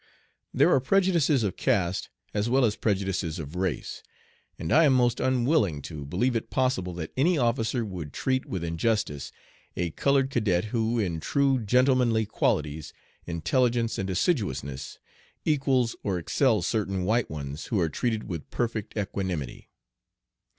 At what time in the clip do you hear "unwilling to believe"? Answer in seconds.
5.19-6.35